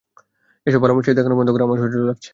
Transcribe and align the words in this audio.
এসব 0.67 0.79
ভালোমানুষি 0.83 1.17
দেখানো 1.17 1.35
বন্ধ 1.39 1.49
কর, 1.51 1.61
আমার 1.61 1.77
অসহ্য 1.77 1.95
লাগছে। 2.09 2.29